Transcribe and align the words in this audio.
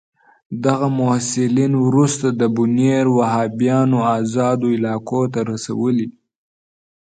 دغه 0.65 0.87
محصلین 0.99 1.73
وروسته 1.85 2.27
د 2.39 2.41
بونیر 2.55 3.05
وهابیانو 3.17 3.99
آزادو 4.17 4.67
علاقو 4.77 5.21
ته 5.33 5.39
رسولي 5.51 6.05
دي. 6.11 6.19